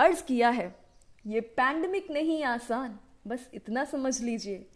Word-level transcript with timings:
अर्ज़ 0.00 0.22
किया 0.24 0.48
है। 0.48 0.74
ये 1.26 1.40
पैंडमिक 1.40 2.06
नहीं 2.10 2.44
आसान, 2.44 2.98
बस 3.26 3.50
इतना 3.54 3.84
समझ 3.84 4.20
लीजिए। 4.20 4.66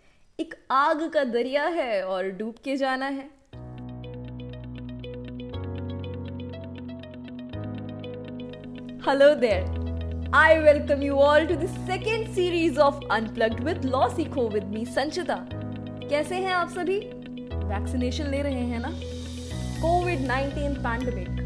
एक 0.41 0.55
आग 0.71 1.11
का 1.11 1.25
दरिया 1.25 1.65
है 1.65 2.05
और 2.05 2.29
डूब 2.31 2.55
के 2.65 2.77
जाना 2.77 3.07
है। 3.07 3.31
Hello 9.09 9.35
there 9.35 9.63
I 10.35 10.59
welcome 10.59 11.03
you 11.03 11.15
all 11.15 11.47
to 11.47 11.55
the 11.55 11.67
second 11.67 12.35
series 12.35 12.79
of 12.79 13.01
unplugged 13.13 13.61
with 13.61 13.85
law 13.85 14.09
सीखो 14.09 14.49
विद 14.49 14.65
मी 14.65 14.85
संचिता 14.87 15.49
कैसे 16.11 16.35
हैं 16.35 16.53
आप 16.53 16.69
सभी? 16.69 16.99
वैक्सीनेशन 17.65 18.27
ले 18.27 18.43
रहे 18.43 18.65
हैं 18.65 18.79
ना? 18.79 18.91
कोविड 19.81 20.19
19 20.19 20.79
पैंडमिक 20.79 21.44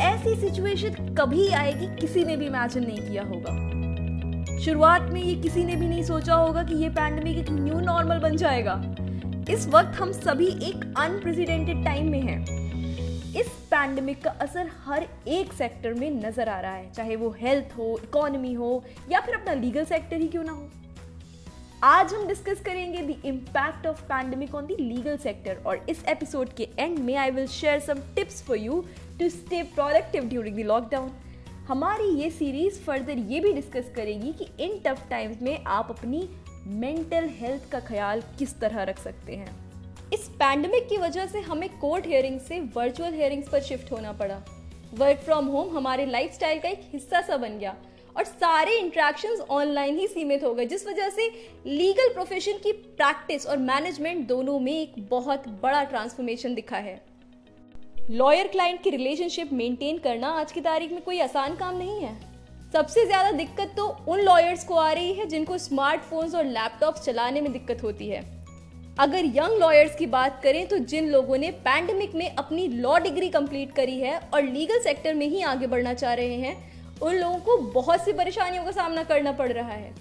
ऐसी 0.00 0.34
सिचुएशन 0.34 1.14
कभी 1.14 1.48
आएगी, 1.48 1.86
किसी 1.96 2.24
ने 2.24 2.36
भी 2.36 2.46
इमेजिन 2.46 2.86
नहीं 2.86 3.08
किया 3.08 3.22
होगा। 3.22 4.58
शुरुआत 4.58 5.02
में 5.02 5.20
ये 5.22 5.34
किसी 5.34 5.64
ने 5.64 5.76
भी 5.76 5.86
नहीं 5.86 6.02
सोचा 6.02 6.34
होगा 6.34 6.62
कि 6.62 6.74
ये 6.74 6.88
पैंडमिक 6.88 7.38
एक 7.38 7.50
न्यू 7.50 7.80
नॉर्मल 7.80 8.18
बन 8.18 8.36
जाएगा। 8.36 8.74
इस 9.50 9.66
वक्त 9.68 10.00
हम 10.00 10.12
सभी 10.12 10.46
एक 10.46 10.94
अनप्रेसिडेंटेड 10.98 11.84
टाइम 11.84 12.10
में 12.10 12.20
हैं। 12.20 12.40
इस 13.34 13.48
पैंडमिक 13.70 14.22
का 14.24 14.30
असर 14.30 14.70
हर 14.84 15.06
एक 15.28 15.52
सेक्टर 15.52 15.94
में 15.94 16.10
नज़र 16.10 16.48
आ 16.48 16.60
रहा 16.60 16.72
है, 16.72 16.90
चाहे 16.92 17.16
वो 17.16 17.34
हेल्थ 17.40 17.76
हो 17.78 17.98
इकोनॉमी 18.04 18.52
हो, 18.52 18.82
या 19.12 19.20
फिर 19.20 19.34
अपना 19.34 19.54
लीगल 19.54 19.84
सेक्टर 19.84 20.16
ही 20.16 20.28
क्यों 20.28 20.44
ना 20.44 20.52
हो। 20.52 20.68
आज 21.82 22.12
हम 22.14 22.26
डिस्कस 22.28 22.60
करेंगे 22.60 23.02
the 23.02 23.14
impact 23.26 23.86
of 23.86 24.02
pandemic 24.04 24.54
on 24.54 24.66
the 24.66 24.76
legal 24.80 25.16
sector 25.16 25.62
और 25.66 25.86
इस 25.88 26.04
एपिसोड 26.08 26.52
के 26.54 26.68
एंड 26.78 26.98
में 26.98 27.14
I 27.16 27.30
will 27.30 27.46
share 27.46 27.80
some 27.80 28.00
tips 28.16 28.42
for 28.42 28.56
you 28.56 28.80
to 29.20 29.28
stay 29.28 29.62
productive 29.74 30.24
during 30.24 30.56
the 30.56 30.66
lockdown 30.66 31.10
हमारी 31.68 32.08
ये 32.14 32.30
सीरीज़ 32.30 32.80
फर्दर 32.80 33.18
ये 33.32 33.40
भी 33.40 33.52
डिस्कस 33.52 33.90
करेगी 33.96 34.32
कि 34.32 34.48
इन 34.64 34.78
टफ 34.86 35.06
टाइम्स 35.10 35.42
में 35.42 35.64
आप 35.68 35.90
अपनी 35.90 36.28
मेंटल 36.66 37.28
हेल्थ 37.38 37.70
का 37.72 37.80
ख्याल 37.80 38.22
किस 38.38 38.58
तरह 38.60 38.82
रख 38.82 38.98
सकते 38.98 39.36
हैं। 39.36 39.58
इस 40.12 40.28
पैंडमिक 40.38 40.88
की 40.88 40.96
वजह 40.96 41.26
से 41.26 41.40
हमें 41.40 41.68
कोर्ट 41.78 42.06
हेयरिंग 42.06 42.40
से 42.40 42.60
वर्चुअल 42.76 43.14
हेयरिंग्स 43.14 43.48
पर 43.48 43.60
शिफ्ट 43.62 43.92
होना 43.92 44.12
पड़ा। 44.12 44.42
वर्क 44.94 45.18
फ्रॉम 45.18 45.46
होम 45.46 45.76
हमारे 45.76 46.06
लाइफस्टाइल 46.06 46.60
का 46.60 46.68
एक 46.68 46.88
हिस्सा 46.92 47.20
सा 47.20 47.36
बन 47.36 47.58
गया। 47.58 47.76
और 48.10 48.24
सारे 48.24 48.76
इंट्रैक्शंस 48.78 49.40
ऑनलाइन 49.40 49.98
ही 49.98 50.06
सीमित 50.08 50.44
हो 50.44 50.54
गए, 50.54 50.66
जिस 50.66 50.86
वजह 50.86 51.08
से 51.10 51.28
लीगल 51.66 52.12
प्रोफेशन 52.14 52.58
की 52.58 52.72
प्रैक्टिस 52.72 53.46
और 53.46 53.58
मैनेजमेंट 53.58 54.26
दोनों 54.28 54.58
में 54.60 54.72
एक 54.72 54.94
बहुत 55.10 55.48
बड़ा 55.62 55.82
ट्रांसफॉर्मेशन 55.84 56.54
दिखा 56.54 56.76
है। 56.78 57.00
लॉयर 58.10 58.46
क्लाइंट 58.48 58.82
की 58.82 58.90
रिलेशनशिप 58.90 59.52
मेंटेन 59.52 59.98
करना 59.98 60.28
आज 60.40 60.52
की 60.52 60.60
तारीख 60.60 60.92
में 60.92 61.02
कोई 61.02 61.20
आसान 61.20 61.54
काम 61.56 61.76
नहीं 61.78 62.00
है। 62.00 62.18
सबसे 62.72 63.04
ज़्यादा 63.06 63.30
दिक्कत 63.32 63.72
तो 63.76 63.86
उन 64.08 64.20
लॉयर्स 64.20 64.64
को 64.64 64.74
आ 64.74 64.90
रही 64.92 65.12
है 65.12 65.26
जिनको 65.26 65.58
स्मार्टफोन्स 65.58 66.34
और 66.34 66.44
लैपटॉप्स 66.46 67.04
चलाने 67.04 67.40
में 67.40 67.52
दिक्कत 67.52 67.82
होती 67.82 68.08
है। 68.08 68.22
अगर 68.98 69.24
यंग 69.26 69.58
लॉयर्स 69.60 69.94
की 69.96 70.06
बात 70.08 70.40
करें 70.42 70.66
तो 70.68 70.78
जिन 70.84 71.08
लोगों 71.10 71.36
ने 71.38 71.50
पैंडमिक 71.60 72.14
में 72.14 72.28
अपनी 72.28 72.66
लॉ 72.68 72.98
डिग्री 72.98 73.28
कंप्लीट 73.28 73.72
करी 73.72 73.98
है 74.00 74.18
और 74.24 74.42
लीगल 74.44 74.78
सेक्टर 74.80 75.14
में 75.14 75.26
ही 75.26 75.42
आगे 75.44 75.66
बढ़ना 75.66 75.94
चाह 75.94 76.14
रहे 76.14 76.34
हैं 76.36 76.69
उन 77.02 77.14
लोगों 77.14 77.38
को 77.38 77.56
बहुत 77.56 78.04
सी 78.04 78.12
परेशानियों 78.12 78.64
का 78.64 78.70
सामना 78.70 79.02
करना 79.02 79.32
पड़ 79.32 79.52
रहा 79.52 79.72
है। 79.72 79.94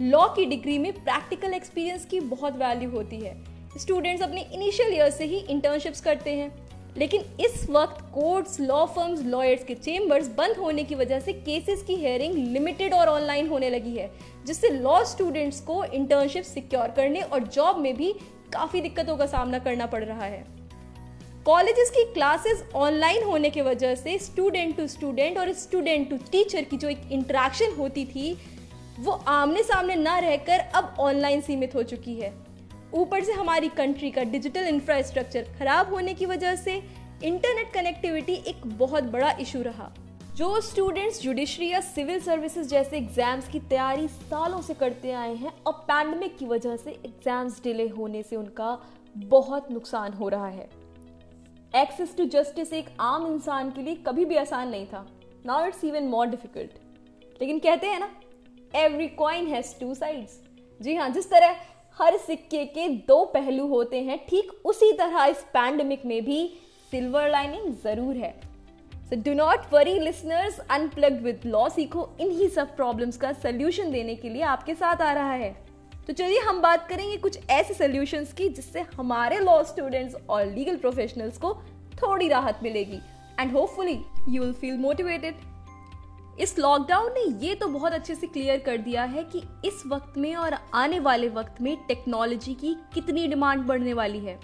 लॉ 0.00 0.28
की 0.28 0.44
डिग्री 0.44 0.78
में 0.78 0.92
प्रैक्टिकल 0.92 1.54
एक्सपीरियंस 1.54 2.04
की 2.04 2.20
बहुत 2.20 2.56
वैल्यू 2.56 2.90
होती 2.90 3.16
है। 3.16 3.44
स्टूडेंट्स 3.78 4.22
अपने 4.22 4.40
इनिशियल 4.40 4.94
ईयर 4.94 5.10
से 5.10 5.24
ही 5.24 5.38
इंटर्नशिप्स 5.38 6.00
करते 6.00 6.32
हैं। 6.32 6.64
लेकिन 6.96 7.22
इस 7.40 7.70
वक्त 7.70 8.00
कोर्ट्स 8.00 8.60
लॉ 8.60 8.86
फर्म्स 8.86 9.22
लॉयर्स 9.22 9.64
के 9.64 9.74
चेम्बर्स 9.74 10.28
बंद 10.28 10.56
होने 10.56 10.84
की 10.84 10.94
वजह 10.94 11.20
से 11.20 11.32
केसेस 11.32 11.82
की 11.82 11.94
हेयरिंग 11.94 12.34
लिमिटेड 12.34 12.94
और 12.94 13.08
ऑनलाइन 13.08 13.48
होने 13.48 13.70
लगी 13.70 13.96
है, 13.96 14.10
जिससे 14.46 14.68
लॉ 14.68 15.04
स्टूडेंट्स 15.04 15.60
को 15.60 15.84
इंटर्नशिप 15.84 16.44
सिक्योर 16.44 16.88
करने 16.88 17.20
और 17.20 17.40
जॉब 17.40 17.78
में 17.78 17.96
भी 17.96 18.12
काफ़ी 18.52 18.80
दिक्कतों 18.80 19.16
का 19.16 19.26
सामना 19.26 19.58
करना 19.58 19.86
पड़ 19.86 20.04
रहा 20.04 20.24
है। 20.24 20.53
कॉलेजेस 21.46 21.90
की 21.90 22.02
क्लासेस 22.12 22.62
ऑनलाइन 22.74 23.24
होने 23.24 23.48
की 23.50 23.60
वजह 23.62 23.94
से 23.94 24.16
स्टूडेंट 24.18 24.76
टू 24.76 24.86
स्टूडेंट 24.86 25.38
और 25.38 25.52
स्टूडेंट 25.52 26.08
टू 26.10 26.16
टीचर 26.32 26.64
की 26.64 26.76
जो 26.76 26.88
एक 26.88 27.00
इंट्रैक्शन 27.12 27.74
होती 27.78 28.04
थी, 28.04 28.32
वो 29.00 29.12
आमने 29.28 29.62
सामने 29.62 29.94
ना 29.94 30.18
रहकर 30.18 30.60
अब 30.74 30.94
ऑनलाइन 31.00 31.40
सीमित 31.40 31.74
हो 31.74 31.82
चुकी 31.82 32.14
है। 32.14 32.32
ऊपर 32.94 33.24
से 33.24 33.32
हमारी 33.32 33.68
कंट्री 33.76 34.10
का 34.10 34.22
डिजिटल 34.24 34.68
इंफ्रास्ट्रक्चर 34.68 35.48
खराब 35.58 35.92
होने 35.94 36.14
की 36.14 36.26
वजह 36.26 36.54
से 36.56 36.76
इंटरनेट 37.24 37.72
कनेक्टिविटी 37.74 38.34
एक 38.46 38.66
बहुत 38.78 39.04
बड़ा 39.06 39.30
इशू 39.40 39.60
रहा। 39.62 39.90
जो 40.36 40.60
स्टूडेंट्स 40.60 41.20
जुडिशरी 41.22 41.68
या 41.70 41.80
सिविल 41.80 42.20
सर्विसेज़ 42.20 42.68
जैसे 42.68 42.96
एग्ज़ाम्स 42.96 43.48
की 43.48 43.60
तैयारी 43.60 44.08
सालों 44.08 44.62
से 44.62 44.74
करते 44.74 45.12
आए 45.12 45.34
हैं, 45.34 45.52
अब 45.66 45.84
पैंडमिक 45.88 46.36
की 46.38 46.46
वजह 46.46 46.76
से 46.76 46.90
एग्ज़ाम्स 46.90 47.62
डिले 47.64 47.88
होने 47.88 48.22
से 48.22 48.36
उनका 48.36 48.78
बहुत 49.16 49.70
नुकसान 49.70 50.12
हो 50.12 50.28
रहा 50.28 50.48
है। 50.48 50.68
एक्सेस 51.76 52.14
टू 52.16 52.24
जस्टिस 52.32 52.72
एक 52.72 52.88
आम 53.00 53.26
इंसान 53.26 53.70
के 53.70 53.82
लिए 53.82 53.94
कभी 54.06 54.24
भी 54.24 54.36
आसान 54.36 54.68
नहीं 54.68 54.86
था। 54.86 55.06
Now 55.46 55.66
it's 55.66 55.84
even 55.84 56.04
more 56.08 56.26
difficult 56.26 57.40
लेकिन 57.40 57.58
कहते 57.58 57.86
हैं 57.86 57.98
ना 58.00 58.10
every 58.74 59.08
coin 59.16 59.46
has 59.48 59.74
two 59.80 59.94
sides 59.94 60.38
जी 60.80 60.94
हाँ 60.96 61.08
जिस 61.10 61.30
तरह 61.30 61.56
हर 61.98 62.16
सिक्के 62.18 62.64
के 62.66 62.88
दो 63.08 63.24
पहलू 63.34 63.66
होते 63.66 64.00
हैं, 64.02 64.18
ठीक 64.28 64.52
उसी 64.64 64.92
तरह 64.92 65.24
इस 65.24 65.44
पैंडमिक 65.54 66.04
में 66.06 66.24
भी 66.24 66.46
सिल्वर 66.92 67.28
लाइनिंग 67.30 67.72
ज़रूर 67.82 68.16
है। 68.16 68.32
So 69.10 69.16
do 69.22 69.34
not 69.34 69.72
worry 69.72 69.98
listeners 70.00 70.58
unplugged 70.60 71.22
with 71.22 71.40
law 71.46 71.68
सीखो। 71.68 72.08
इन्हीं 72.20 72.48
सब 72.48 72.74
प्रॉब्लम्स 72.76 73.16
का 73.16 73.32
सोल्यूशन 73.34 73.90
देने 73.92 74.14
के 74.14 74.28
लिए 74.28 74.42
आपके 74.44 74.74
साथ 74.74 75.02
आ 75.02 75.12
रहा 75.12 75.32
है। 75.32 75.54
तो 76.06 76.12
चलिए 76.12 76.40
हम 76.40 76.60
बात 76.60 76.86
करेंगे 76.88 77.16
कुछ 77.16 77.38
ऐसे 77.50 77.74
सोल्यूशंस 77.74 78.32
की 78.32 78.48
जिससे 78.48 78.80
हमारे 78.96 79.38
लॉ 79.38 79.62
स्टूडेंट्स 79.62 80.16
और 80.28 80.44
लीगल 80.46 80.76
प्रोफेशनल्स 80.76 81.38
को 81.38 81.54
थोड़ी 82.02 82.28
राहत 82.28 82.60
मिलेगी। 82.62 83.00
And 83.40 83.52
hopefully 83.52 83.98
you 84.28 84.42
will 84.42 84.52
feel 84.52 84.78
motivated 84.78 85.34
इस 86.40 86.58
लॉकडाउन 86.58 87.12
ने 87.12 87.22
ये 87.46 87.54
तो 87.54 87.68
बहुत 87.68 87.92
अच्छे 87.92 88.14
से 88.14 88.26
क्लियर 88.26 88.58
कर 88.58 88.76
दिया 88.78 89.02
है 89.04 89.24
कि 89.24 89.42
इस 89.64 89.82
वक्त 89.86 90.18
में 90.18 90.34
और 90.36 90.56
आने 90.74 90.98
वाले 91.00 91.28
वक्त 91.30 91.60
में 91.60 91.76
टेक्नोलॉजी 91.88 92.54
की 92.54 92.76
कितनी 92.94 93.26
डिमांड 93.28 93.62
बढ़ने 93.62 93.92
वाली 93.92 94.18
है। 94.18 94.38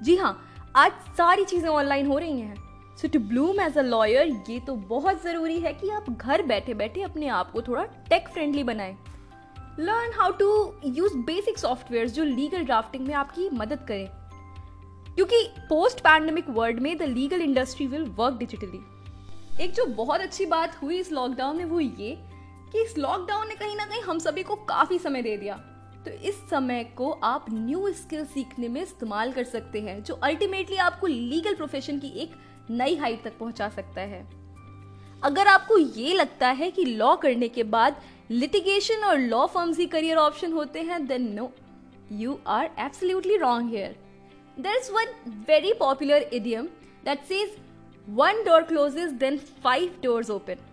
जी 0.00 0.16
हाँ 0.16 0.38
आज 0.76 0.92
सारी 1.18 1.44
चीज़ें 1.44 1.68
ऑनलाइन 1.70 2.06
हो 2.06 2.18
रही 2.18 2.40
हैं। 2.40 2.54
So 2.96 3.08
to 3.08 3.18
bloom 3.20 3.60
as 3.60 3.78
a 3.78 3.82
lawyer 3.82 4.28
ये 4.50 4.58
तो 4.60 4.74
बहुत 4.88 5.22
ज़रूरी 5.22 5.58
है 5.60 5.72
कि 5.74 5.90
आप 5.90 6.10
घर 6.10 6.42
बैठे 6.46 6.74
बैठे 6.74 7.02
अपने 7.02 7.28
आप 7.30 7.50
को 7.52 7.62
थोड़ा 7.62 7.84
टेक 8.08 8.28
फ्रेंडली 8.28 8.62
बनाएँ। 8.64 8.96
Learn 9.80 10.12
how 10.14 10.32
to 10.32 10.74
use 10.84 11.16
basic 11.16 11.58
software 11.58 12.08
जो 12.08 12.24
लीगल 12.24 12.64
ड्राफ्टिंग 12.64 13.06
में 13.06 13.14
आपकी 13.14 13.48
मदद 13.50 13.84
करें। 13.88 14.06
क्योंकि 15.14 15.42
पोस्ट 15.68 16.00
पैंडमिक 16.00 16.48
वर्ल्ड 16.48 16.80
में 16.80 16.96
the 16.98 17.02
legal 17.02 17.40
industry 17.40 17.86
will 17.86 18.04
work 18.04 18.38
digitally 18.38 18.80
एक 19.64 19.72
जो 19.72 19.86
बहुत 19.86 20.20
अच्छी 20.20 20.46
बात 20.46 20.82
हुई 20.82 20.98
इस 20.98 21.12
लॉकडाउन 21.12 21.56
में 21.56 21.64
वो 21.64 21.80
ये 21.80 22.16
कि 22.72 22.82
इस 22.82 22.98
लॉकडाउन 22.98 23.48
ने 23.48 23.54
कहीं 23.54 23.76
ना 23.76 23.86
कहीं 23.86 24.02
हम 24.02 24.18
सभी 24.18 24.42
को 24.42 24.54
काफ़ी 24.54 24.98
समय 24.98 25.22
दे 25.22 25.36
दिया। 25.36 25.54
तो 26.04 26.10
इस 26.10 26.34
समय 26.50 26.84
को 26.96 27.10
आप 27.10 27.46
न्यू 27.50 27.92
स्किल 27.92 28.24
सीखने 28.24 28.68
में 28.68 28.82
इस्तेमाल 28.82 29.32
कर 29.32 29.44
सकते 29.44 29.80
हैं, 29.80 30.02
जो 30.04 30.14
अल्टीमेटली 30.14 30.76
आपको 30.76 31.06
लीगल 31.06 31.54
प्रोफेशन 31.54 31.98
की 31.98 32.08
एक 32.08 32.32
नई 32.70 32.96
हाइट 32.96 33.24
तक 33.24 33.38
पहुँचा 33.38 33.68
सकता 33.68 34.00
है। 34.00 34.37
अगर 35.22 35.46
आपको 35.48 35.78
ये 35.78 36.14
लगता 36.14 36.48
है 36.58 36.70
कि 36.70 36.84
लॉ 36.84 37.14
करने 37.22 37.48
के 37.48 37.62
बाद 37.74 38.00
लिटिगेशन 38.30 39.04
और 39.04 39.18
लॉ 39.18 39.46
फर्म्स 39.46 39.78
ही 39.78 39.86
करियर 39.86 40.16
ऑप्शन 40.18 40.52
होते 40.52 40.82
हैं 40.82 41.06
then 41.06 41.32
no 41.34 41.50
you 42.12 42.38
are 42.48 42.70
absolutely 42.78 43.36
wrong 43.36 43.70
here 43.70 43.96
there 44.56 44.76
is 44.76 44.90
one 44.92 45.14
very 45.48 45.72
popular 45.80 46.28
idiom 46.32 46.66
that 47.04 47.24
says 47.28 47.56
one 48.08 48.42
door 48.44 48.62
closes 48.64 49.12
then 49.20 49.38
five 49.64 49.94
doors 50.02 50.30
open 50.30 50.66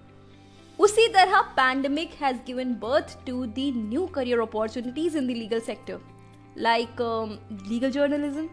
उसी 0.79 1.07
तरह 1.13 1.41
pandemic 1.57 2.13
has 2.21 2.37
given 2.47 2.73
birth 2.81 3.17
to 3.27 3.45
the 3.47 3.71
new 3.77 4.05
career 4.15 4.39
opportunities 4.41 5.17
in 5.17 5.27
the 5.27 5.37
legal 5.37 5.59
sector 5.71 5.99
like 6.57 7.01
legal 7.69 7.91
journalism 7.91 8.47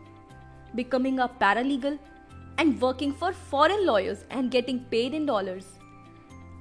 becoming 0.75 1.19
a 1.19 1.29
paralegal, 1.29 1.99
and 2.59 2.81
working 2.81 3.13
for 3.13 3.33
foreign 3.33 3.87
lawyers 3.87 4.25
and 4.31 4.51
getting 4.51 4.81
paid 4.81 5.15
in 5.15 5.27
dollars. 5.27 5.79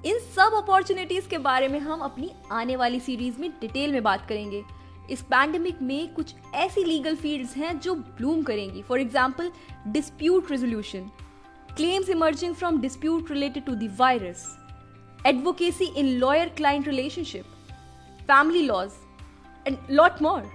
इन 0.05 0.19
सब 0.35 0.53
opportunities 0.57 1.27
के 1.29 1.37
बारे 1.37 1.67
में 1.67 1.79
हम 1.79 1.99
अपनी 2.01 2.31
आने 2.51 2.75
वाली 2.75 2.99
सीरीज़ 2.99 3.39
में 3.41 3.49
detail 3.61 3.91
में 3.91 4.03
बात 4.03 4.25
करेंगे। 4.29 4.63
इस 5.09 5.21
पैंडमिक 5.21 5.81
में 5.81 6.13
कुछ 6.13 6.33
ऐसी 6.55 6.83
लीगल 6.83 7.15
फील्ड्स 7.15 7.55
हैं 7.57 7.79
जो 7.79 7.93
ब्लूम 7.95 8.41
करेंगी। 8.43 8.81
For 8.81 8.99
example 8.99 9.51
dispute 9.87 10.51
resolution 10.51 11.09
claims 11.69 12.09
emerging 12.09 12.55
from 12.55 12.79
dispute 12.81 13.31
related 13.31 13.65
to 13.65 13.75
the 13.75 13.95
virus 13.99 14.45
advocacy 15.27 15.85
in 15.97 16.07
lawyer 16.19 16.49
client 16.57 16.87
relationship 16.87 17.45
family 18.21 18.61
laws 18.61 18.91
and 19.65 19.77
lot 19.89 20.21
more 20.21 20.49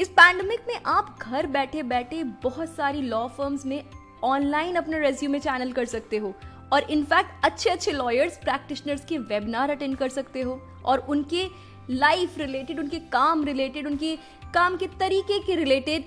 इस 0.00 0.08
पैंडमिक 0.10 0.64
में 0.68 0.80
आप 0.86 1.16
घर 1.22 1.46
बैठे 1.46 1.82
बैठे 1.84 2.22
बहुत 2.42 2.74
सारी 2.74 3.02
लॉ 3.02 3.26
फर्म्स 3.28 3.66
में 3.66 3.82
ऑनलाइन 4.24 4.76
अपना 4.76 4.98
रेज्यूमे 4.98 5.38
चैनल 5.40 5.72
कर 5.72 5.84
सकते 5.84 6.18
हो। 6.18 6.34
और 6.74 6.90
इनफैक्ट 6.90 7.44
अच्छे 7.44 7.70
अच्छे 7.70 7.92
लॉयर्स 7.92 8.36
प्रैक्टिशनर्स 8.36 9.04
के 9.04 9.18
वेबिनार 9.18 9.70
अटेंड 9.70 9.96
कर 9.96 10.08
सकते 10.08 10.40
हो 10.42 10.60
और 10.84 10.98
उनके 10.98 11.48
लाइफ 11.90 12.38
रिलेटेड 12.38 12.78
उनके 12.78 12.98
काम 12.98 13.44
रिलेटेड 13.44 13.86
उनके 13.86 14.16
काम 14.54 14.76
के 14.76 14.86
तरीके 14.86 15.38
के 15.38 15.54
रिलेटेड 15.54 16.04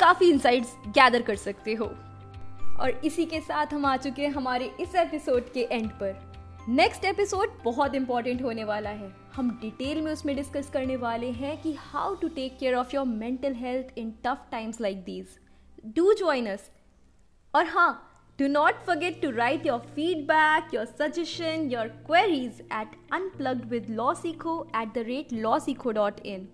काफ़ी 0.00 0.30
इंसाइट्स 0.30 0.74
गैदर 0.86 1.22
कर 1.22 1.36
सकते 1.36 1.74
हो। 1.74 1.86
और 2.80 3.00
इसी 3.04 3.24
के 3.24 3.40
साथ 3.40 3.66
हम 3.66 3.84
आ 3.86 3.96
चुके 3.96 4.22
हैं 4.22 4.30
हमारे 4.30 4.70
इस 4.80 4.94
एपिसोड 4.94 5.52
के 5.52 5.60
एंड 5.60 5.90
पर। 5.90 6.64
नेक्स्ट 6.68 7.04
एपिसोड 7.04 7.58
बहुत 7.64 7.94
इंपॉर्टेंट 7.94 8.42
होने 8.42 8.64
वाला 8.64 8.90
है। 8.90 9.12
हम 9.34 9.50
डिटेल 9.50 10.00
में 10.02 10.12
उसमें 10.12 10.36
डिस्कस 10.36 10.70
करने 10.70 10.96
वाले 10.96 11.30
हैं 11.30 11.60
कि 11.62 11.72
how 11.72 12.14
to 12.14 12.28
take 12.28 12.58
care 12.58 12.74
of 12.74 12.94
your 12.94 13.06
mental 13.06 13.54
health 13.54 13.98
in 13.98 14.10
tough 14.24 14.46
times 14.50 14.80
like 14.80 15.04
these 15.04 15.38
do 15.86 16.12
join 16.12 16.46
us 16.46 16.70
और 17.54 17.66
हाँ 17.66 18.15
Do 18.38 18.48
not 18.48 18.84
forget 18.84 19.22
to 19.22 19.32
write 19.32 19.64
your 19.64 19.80
feedback, 19.94 20.70
your 20.70 20.84
suggestion, 20.84 21.70
your 21.70 21.88
queries 22.04 22.60
at 22.70 22.94
unpluggedwithlawseco 23.10 24.68
at 24.74 24.92
the 24.92 25.04
rate 25.04 25.30
lawseco.in. 25.30 26.48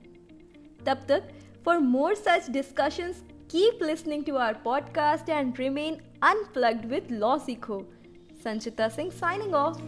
Tab 0.84 1.06
tak, 1.08 1.24
for 1.64 1.80
more 1.80 2.14
such 2.14 2.46
discussions, 2.52 3.24
keep 3.48 3.80
listening 3.80 4.24
to 4.24 4.36
our 4.36 4.54
podcast 4.54 5.28
and 5.28 5.58
remain 5.58 6.00
unplugged 6.22 6.84
with 6.84 7.10
Law 7.10 7.38
Seco. 7.38 7.84
Sanchita 8.44 8.90
Singh 8.90 9.10
signing 9.10 9.52
off. 9.52 9.80